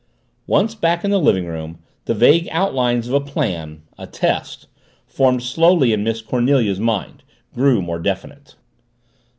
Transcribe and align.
Once 0.47 0.73
back 0.73 1.05
in 1.05 1.11
the 1.11 1.19
living 1.19 1.45
room 1.45 1.77
the 2.05 2.15
vague 2.15 2.47
outlines 2.49 3.07
of 3.07 3.13
a 3.13 3.21
plan 3.21 3.83
a 3.99 4.07
test 4.07 4.65
formed 5.05 5.43
slowly 5.43 5.93
in 5.93 6.03
Miss 6.03 6.23
Cornelia's 6.23 6.79
mind, 6.79 7.21
grew 7.53 7.83
more 7.83 7.99
definite. 7.99 8.55